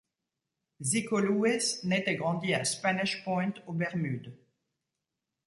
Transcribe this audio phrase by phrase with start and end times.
[0.79, 4.35] Ziko Lewis naît et grandit à Spanish Point aux Bermudes.